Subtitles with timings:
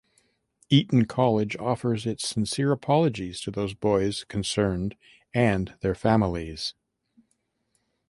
[0.71, 4.95] Eton College offers its sincere apologies to those boys concerned
[5.31, 6.73] and their families.